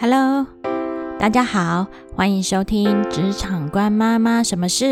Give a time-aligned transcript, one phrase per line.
[0.00, 0.46] Hello，
[1.18, 4.84] 大家好，欢迎收听《职场官妈妈什么事》，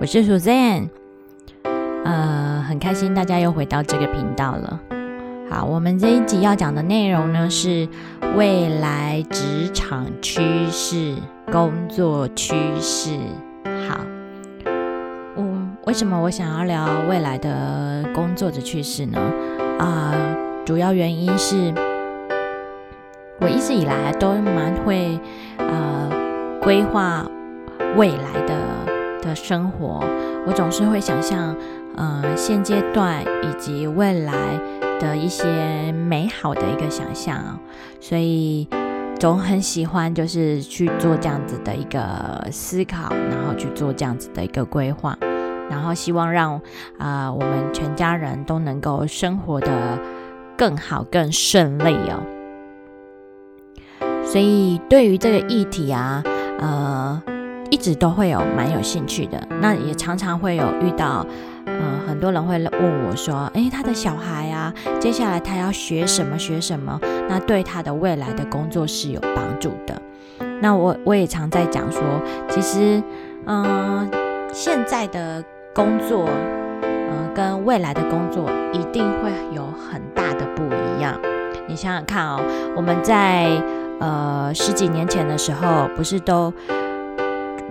[0.00, 0.90] 我是 Suzanne。
[2.04, 4.78] 呃，很开心大家又回到这个频道了。
[5.50, 7.88] 好，我们这一集要讲的内容呢是
[8.36, 11.16] 未来职场趋势、
[11.50, 13.18] 工作趋势。
[13.88, 13.98] 好，
[15.34, 19.18] 嗯，为什么我想要聊未来的工作的趋势呢？
[19.80, 20.14] 啊，
[20.64, 21.74] 主要原因是。
[23.40, 25.18] 我一直以来都蛮会
[25.58, 26.10] 呃
[26.60, 27.24] 规划
[27.96, 28.56] 未来的
[29.22, 30.04] 的生活，
[30.46, 31.56] 我总是会想象
[31.96, 34.32] 呃现阶段以及未来
[35.00, 37.58] 的一些美好的一个想象，
[38.00, 38.66] 所以
[39.18, 45.16] 总很喜欢就是去做这样子的一个思考，然后去做这样子的一个规划，
[45.70, 46.60] 然后希望让
[46.98, 49.98] 啊我们全家人都能够生活的
[50.56, 52.20] 更好、更顺利哦。
[54.30, 56.22] 所以对于这个议题啊，
[56.58, 57.22] 呃，
[57.70, 59.42] 一直都会有蛮有兴趣的。
[59.62, 61.24] 那也常常会有遇到，
[61.64, 61.74] 呃，
[62.06, 66.38] 很多人会问我说：“诶，他的小孩啊，接下来他要学什么？
[66.38, 67.00] 学什么？
[67.26, 70.00] 那对他的未来的工作是有帮助的。”
[70.60, 72.02] 那我我也常在讲说，
[72.50, 73.02] 其实，
[73.46, 74.10] 嗯，
[74.52, 75.42] 现在的
[75.74, 76.28] 工作，
[76.82, 81.18] 嗯，跟未来的工作一定会有很大的不一样。
[81.66, 82.40] 你想想看哦，
[82.76, 83.50] 我们在
[84.00, 86.52] 呃，十几年前的时候，不是都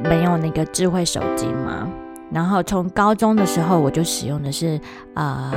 [0.03, 1.87] 没有那个智慧手机吗？
[2.29, 4.79] 然后从高中的时候，我就使用的是
[5.13, 5.51] 呃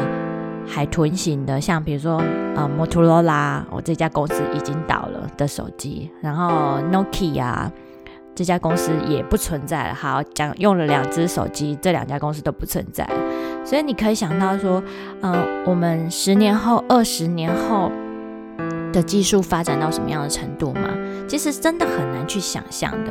[0.66, 2.22] 海豚型的，像比如说
[2.54, 7.68] 呃摩托罗拉，我这家公司已经倒了的手机，然后 Nokia
[8.36, 9.94] 这家公司也不存在了。
[9.94, 13.14] 好，讲用了两只手机，这两家公司都不存在了。
[13.64, 14.80] 所以你可以想到说，
[15.22, 17.90] 嗯，我们十年后、二十年后。
[18.92, 20.90] 的技术发展到什么样的程度吗？
[21.28, 23.10] 其实真的很难去想象的。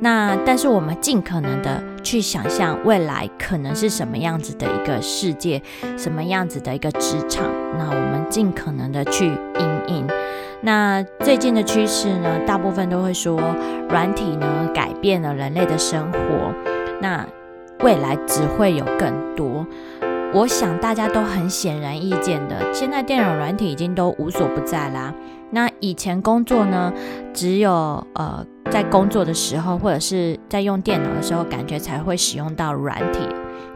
[0.00, 5.62] 那但是我们尽可能的去想象未来可能是什么样子的一个世界，
[5.96, 7.46] 什么样子的一个职场。
[7.78, 10.06] 那我们尽可能的去应应。
[10.60, 13.40] 那最近的趋势呢，大部分都会说
[13.88, 16.18] 软体呢改变了人类的生活。
[17.00, 17.26] 那
[17.80, 19.66] 未来只会有更多。
[20.34, 25.14] 我想大家都很显然易见的，现在电脑软体已经都无所不在啦。
[25.52, 26.92] 那以前工作呢，
[27.32, 33.20] 只有呃在工作的时候，或者是在用电脑的时候，感觉才会使用到软体。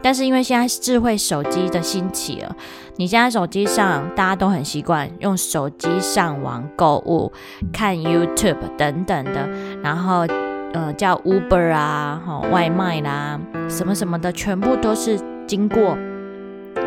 [0.01, 2.53] 但是因为现在智慧手机的兴起了，
[2.97, 7.31] 你现在手机上大家都很习惯用手机上网购物、
[7.71, 9.47] 看 YouTube 等等的，
[9.81, 10.25] 然后
[10.73, 13.39] 呃叫 Uber 啊、哈外卖啦，
[13.69, 15.97] 什么什么的，全部都是经过。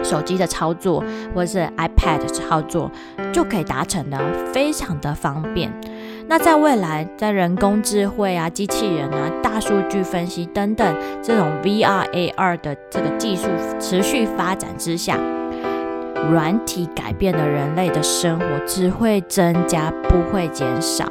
[0.03, 1.03] 手机的操作
[1.35, 2.91] 或者是 iPad 操作
[3.33, 4.19] 就可以达成的，
[4.53, 5.73] 非常的方便。
[6.29, 13.49] 那在未来，在人工智慧啊、机器人啊、大数据分析等等这种 VR、AR 的这个技术
[13.79, 15.19] 持续发展之下，
[16.31, 21.05] 软体改变了人类的生活，只会增加，不会减少。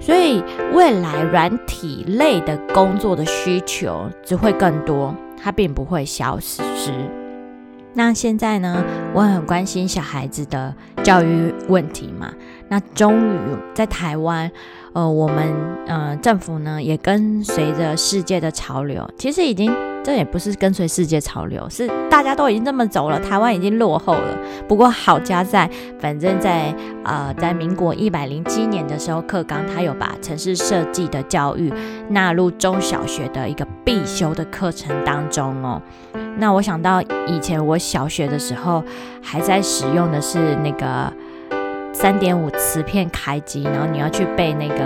[0.00, 0.42] 所以
[0.72, 6.62] 未来软体类的工作的需求只会更多，它并不会消失。
[7.96, 8.84] 那现在呢，
[9.14, 12.30] 我很关心小孩子的教育问题嘛。
[12.68, 13.38] 那终于
[13.74, 14.50] 在台湾，
[14.92, 15.54] 呃，我们
[15.86, 19.72] 呃政府呢也跟随着世界的潮流，其实已经
[20.06, 24.38] 这也不是跟随世界潮流，是大家都已经这么走了，台湾已经落后了。
[24.68, 25.68] 不过好家在，
[25.98, 26.72] 反正在
[27.02, 31.72] 呃在民国一百零七年的时候，课纲他有把城市设计的教育
[32.10, 35.82] 纳入中小学的一个必修的课程当中哦。
[36.38, 38.84] 那我想到以前我小学的时候，
[39.20, 41.12] 还在使用的是那个
[41.92, 44.76] 三点五磁片开机，然后你要去背那个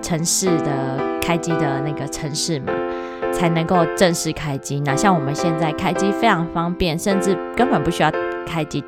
[0.00, 2.72] 城市的开机的那个城市嘛，
[3.32, 4.80] 才能够正式开机。
[4.80, 8.10] 那像我们现在开机非常方便，甚至根本不需要
[8.46, 8.84] 开机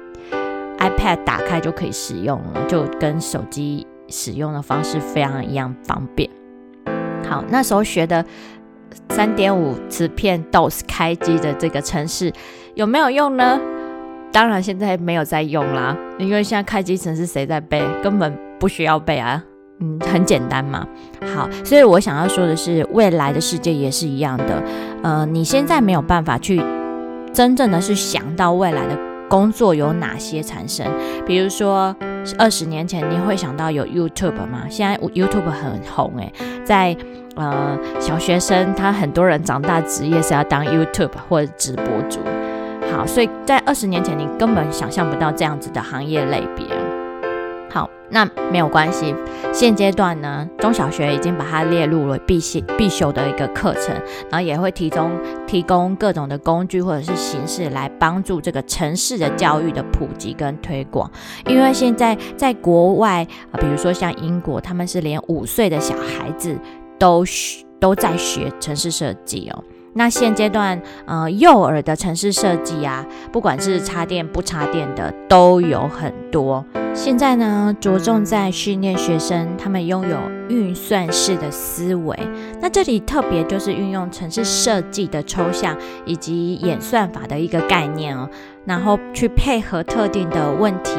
[0.78, 6.28] ，iPad 打开就可以使用了，就跟手机使用的方式非常一样方便。
[7.28, 8.24] 好，那时候学的。
[9.08, 12.30] 三点五磁片 DOS 开机的这个程式
[12.74, 13.58] 有没有用呢？
[14.30, 17.82] 当然现在没有在用啦，因为现在开机程式谁在背？
[18.02, 19.42] 根本不需要背啊，
[19.82, 20.86] 嗯，很简单嘛。
[21.34, 24.62] 好，所以我想要说的是，未来的世界也是一样的。
[25.02, 26.62] 呃，你现在没有办法去
[27.32, 28.96] 真正的是想到未来的
[29.28, 30.86] 工作有哪些产生，
[31.26, 31.94] 比如说
[32.38, 34.62] 二十年前你会想到有 YouTube 吗？
[34.70, 36.32] 现在 YouTube 很红诶，
[36.64, 36.96] 在。
[37.34, 42.20] 呃，小学生他很多人长大职业是要当 YouTube 或者直播主，
[42.94, 46.66] 好，所以在二十年前你根本想象不到这样子的行业类别。
[47.72, 49.14] 好，那没有关系。
[49.50, 53.94] 现阶段呢，中小学已经把它列入了必修必修的一个课程，
[54.30, 55.10] 然后也会提供
[55.46, 61.10] 提供各种的工具或者是形式来帮助这个城市的教育的普及跟推广。
[61.46, 66.54] 因为现在在国外啊，比如说像英国，他们是连五岁的小孩子
[66.98, 69.64] 都学都在学城市设计哦。
[69.94, 76.64] 那现阶段，呃，幼儿的城市设计啊，不管是插电不插电的，都有很多。
[76.94, 80.18] 现在呢，着重在训练学生，他们拥有
[80.48, 82.18] 运算式的思维。
[82.60, 88.28] 那这里特别就是运用城市设计的抽象以及演算法的一个概念哦，
[88.64, 90.92] 然后去配合特定的问题。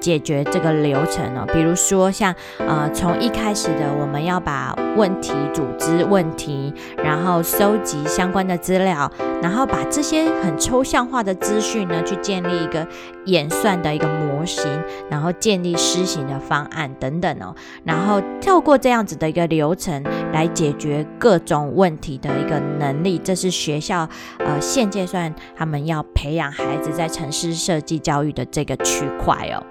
[0.00, 9.10] 解决这个流程哦，比如说像呃，从一开始的我们要把问题组织问题，然后收集相关的资料，
[9.42, 12.86] 然后把这些很抽象化的资讯呢，去建立一个
[13.26, 14.66] 演算的一个模型，
[15.10, 17.54] 然后建立施行的方案等等哦，
[17.84, 20.02] 然后透过这样子的一个流程
[20.32, 24.08] 来解决各种问题的一个能力，这是学校
[24.38, 29.62] 呃现阶段他们要培养孩子在城市设计教育的这个区块哦。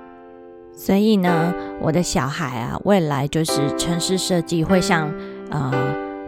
[0.79, 1.51] 所以呢，
[1.81, 5.11] 我的小孩啊，未来就是城市设计会像
[5.49, 5.73] 呃，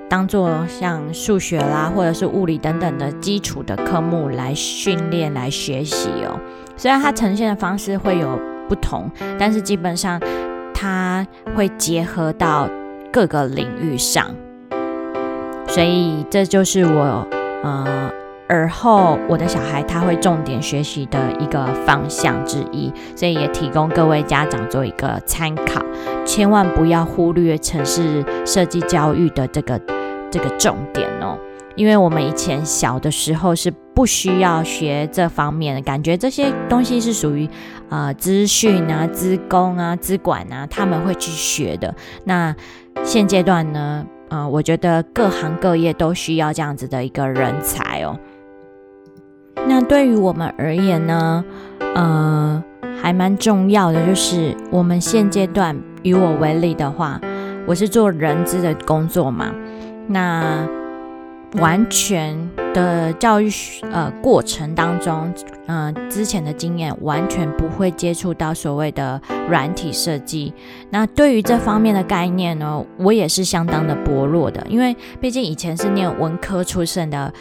[0.09, 6.39] 当做像数学啦，或者是物理等等的基础的科目来训练来学习哦。
[6.75, 9.07] 虽然它呈现的方式会有不同，
[9.37, 10.19] 但是基本上
[10.73, 11.25] 它
[11.55, 12.67] 会结合到
[13.13, 14.25] 各个领域上。
[15.67, 17.27] 所以这就是我
[17.63, 18.11] 呃。
[18.49, 25.79] 而后，我的小孩他会重点学习的一个方向之一，所以也提供各位家长做一个参考，
[26.25, 29.79] 千万不要忽略城市设计教育的这个
[30.31, 31.37] 这个重点哦。
[31.75, 37.47] 因为我们以前小的时候是不需要学这方面的，感觉这些东西是属于
[37.89, 41.93] 呃资讯啊、资工啊、资管啊他们会去学的。
[42.25, 42.53] 那
[43.03, 48.17] 现阶段呢，呃，我觉得各行各业都需要这样子的一个人才哦。
[49.55, 51.43] 那对于我们而言呢，
[51.95, 52.63] 呃，
[53.01, 57.19] 还蛮重要的，就是我们现阶段以我为例的话，
[57.67, 59.53] 我是做人资的工作嘛，
[60.07, 60.67] 那
[61.59, 63.49] 完全的教育
[63.91, 65.31] 呃过程当中，
[65.67, 70.53] 嗯，之前的经验完全不会接触到所谓的软体设计。
[70.89, 77.33] 那对于这方面的概念呢，我也是相当的薄弱的，因为毕竟以前是念文科出身的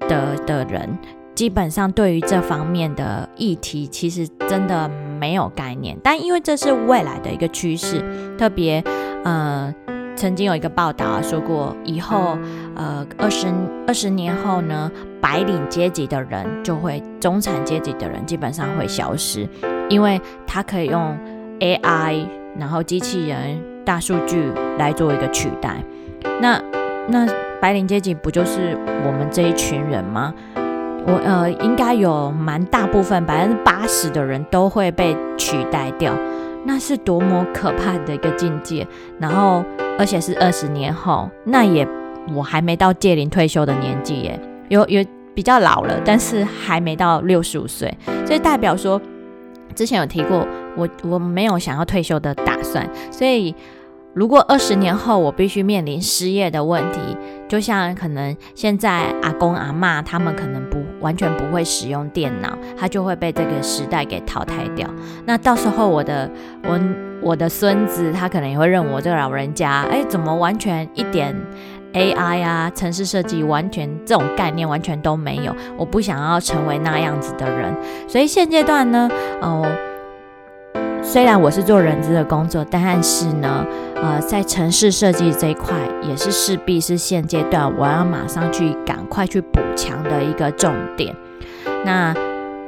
[0.00, 0.98] 的的人。
[1.34, 4.88] 基本上对于这方面的议题，其实真的
[5.18, 5.96] 没有概念。
[6.02, 8.04] 但因为这是未来的一个趋势，
[8.38, 8.82] 特别
[9.24, 9.74] 呃，
[10.14, 12.36] 曾经有一个报道啊说过，以后
[12.76, 13.46] 呃二十
[13.86, 14.90] 二十年后呢，
[15.20, 19.48] 白领阶级的人就会，中产阶级的人基本上会消失，
[19.88, 21.16] 因为他可以用
[21.60, 22.26] AI，
[22.58, 25.82] 然后机器人、大数据来做一个取代。
[26.40, 26.62] 那
[27.08, 27.26] 那
[27.60, 28.76] 白领阶级不就是
[29.06, 30.34] 我们这一群人吗？
[31.04, 36.14] 我呃，应该有蛮大部分百分之八十的人都会被取代掉，
[36.64, 38.86] 那是多么可怕的一个境界。
[39.18, 39.64] 然后，
[39.98, 41.86] 而且是二十年后，那也
[42.34, 45.04] 我还没到届龄退休的年纪耶，有有
[45.34, 47.92] 比较老了，但是还没到六十五岁，
[48.24, 49.00] 所以代表说，
[49.74, 53.54] 之前有提过，我我没有想要退休的打算，所以。
[54.14, 57.00] 如果二十年后我必须面临失业的问题，
[57.48, 64.88] 就像可能现在阿公阿妈他们可能不完全不会使用电脑，他就会被这个时代给淘汰掉。
[65.26, 66.30] 那到时候我的
[66.64, 66.80] 我
[67.20, 71.36] 我的孙子他可能也会认我这个老人家，哎，怎么完全一点
[71.92, 75.54] AI 啊、城市设计完全这种概念完全都没有？
[75.76, 77.74] 我不想要成为那样子的人，
[78.08, 79.10] 所以现阶段呢，
[79.42, 79.66] 哦。
[81.02, 83.66] 虽然我是做人资的工作，但是呢，
[83.96, 91.14] 呃，在城市设计这一块也是势必是现阶段我要马上去赶快去补强的一个重点。
[91.84, 92.14] 那，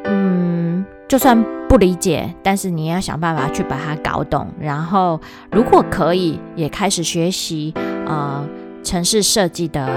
[0.05, 4.49] 嗯，就算不理解，但是你要想办法去把它搞懂。
[4.61, 5.19] 然后，
[5.51, 7.73] 如果可以，也开始学习
[8.07, 8.45] 呃
[8.83, 9.89] 城市设计的，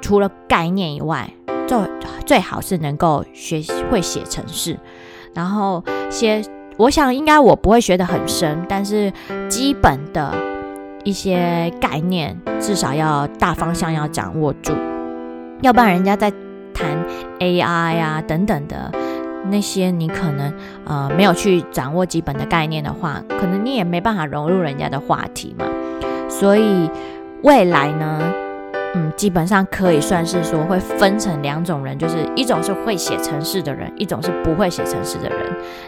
[0.00, 1.30] 除了概念以外，
[1.68, 1.78] 最
[2.24, 4.76] 最好是能够学会写程式，
[5.34, 6.42] 然后先。
[6.76, 9.12] 我想应该我不会学得很深，但是
[9.48, 10.34] 基本的
[11.04, 14.72] 一些概念至少要大方向要掌握住，
[15.62, 16.30] 要不然人家在
[16.74, 16.86] 谈
[17.38, 18.92] AI 啊等等的
[19.50, 20.52] 那些，你可能
[20.84, 25.64] 呃没有去掌握基本的概念的话，可能你也没办法融入人家的话题嘛。
[26.28, 26.90] 所以
[27.42, 28.20] 未来呢，
[28.96, 35.38] 嗯，基本上可以算是说会分成两种人，就是一种是会写程式的人，一种是不会写程式的人。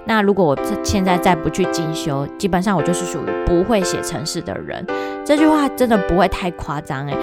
[0.04, 4.86] 那如果我现在再不去进修，基本上我就是属于不会写程式的人。
[5.24, 7.16] 这句话真的不会太夸张诶。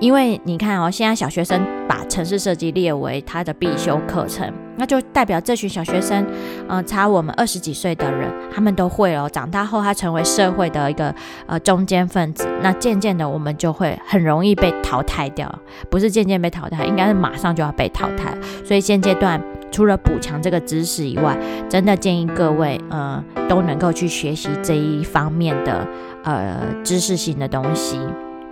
[0.00, 6.26] 因为你看哦，现在小学生把城市设计列为他的必修课程，那就代表这群小学生，
[6.68, 9.28] 嗯，差我们二十几岁的人，他们都会哦。
[9.30, 11.14] 长大后，他成为社会的一个
[11.46, 15.54] 呃中间分子，那渐渐的，我们就会很容易被淘汰掉。
[15.90, 18.34] 不是渐渐被淘汰，应该是马上就要被淘汰。
[18.64, 19.38] 所以现阶段，
[19.70, 21.36] 除了补强这个知识以外，
[21.68, 25.86] 真的建议各位，呃，都能够去学习这一方面的
[26.24, 28.00] 呃知识性的东西。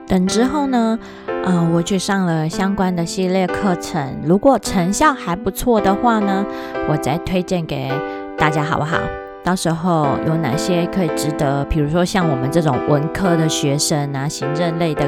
[0.08, 0.98] 等之后呢，
[1.44, 6.46] 啊，我去上了相关的系列课程，如果成效还不错的话呢，
[6.88, 7.92] 我再推荐给
[8.38, 8.96] 大家，好不好？
[9.44, 15.06] 到时候有哪些可以值得，比如说像我们这种文科的学生啊，行政类的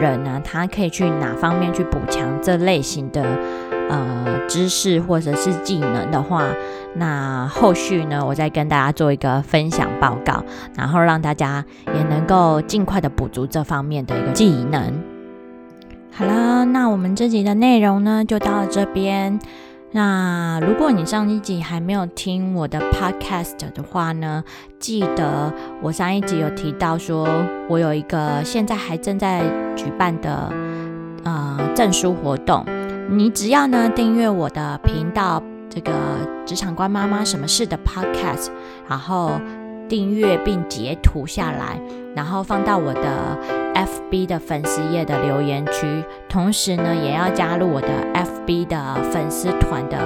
[0.00, 3.24] 人啊，他可以去哪方面去补强这类型的
[3.88, 6.44] 呃知识或者是技能的话，
[6.94, 10.42] 那后续呢，我再跟大家做一个分享报告，
[10.76, 11.64] 然后让大家
[11.94, 14.92] 也能够尽快的补足这方面的一个技能。
[16.12, 19.38] 好了，那我们这集的内容呢，就到这边。
[19.92, 24.42] 那如果你上一集还没有听我的 podcast 的话呢，
[24.78, 27.26] 记得我上一集有提到说，
[27.68, 29.42] 我有一个现在还正在
[29.74, 30.52] 举办的
[31.24, 32.64] 呃证书活动，
[33.08, 35.92] 你只要呢订阅我的频道，这个
[36.44, 38.48] 职场官妈妈什么事的 podcast，
[38.88, 39.40] 然后。
[39.88, 41.80] 订阅并截图下来，
[42.12, 43.38] 然后放到我的
[43.72, 49.96] FB 的粉丝页的留言区，同时呢，也要加入我的 FB 的粉丝团的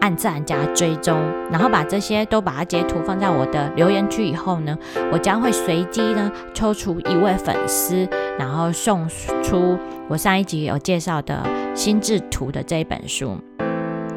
[0.00, 1.16] 按赞加追踪，
[1.52, 4.76] 然后把这些都把它截图放在我的留言区以后呢，
[5.12, 8.04] 我将会随机呢抽出一位粉丝，
[8.36, 9.08] 然后送
[9.44, 13.38] 出我上一集有介绍的心智图的这一本书。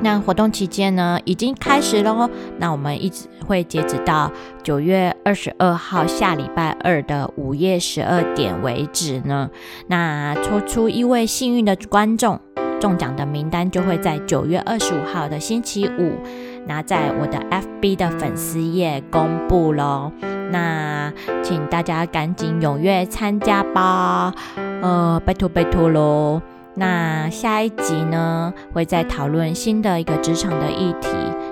[0.01, 2.29] 那活动期间呢，已经开始喽。
[2.59, 4.29] 那我们一直会截止到
[4.61, 9.49] 九月二十二号下礼拜二的午夜十二点为止呢。
[9.87, 12.39] 那抽出一位幸运的观众，
[12.79, 16.19] 中奖的名单就会在九月二十五号的星期五，
[16.67, 20.11] 那在我的 FB 的粉丝页公布喽。
[20.51, 24.33] 那请大家赶紧踊跃参加吧，
[24.81, 26.41] 呃，拜托拜托喽。
[26.75, 31.09] 那下一集呢，会再讨论新的一个职场的议题。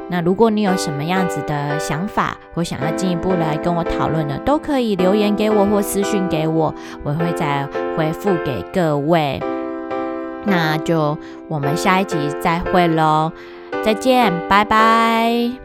[0.10, 7.66] 那如果你有什么样子的想法，或想要进一步来跟我讨论的，都可以留言给我或私讯给我，我会再
[7.98, 9.42] 回复给各位。
[10.46, 13.32] 那就我们下一集再会喽，
[13.82, 15.63] 再见，拜拜。